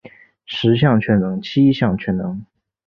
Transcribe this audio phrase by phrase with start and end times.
[0.47, 2.43] 十项全能七项全能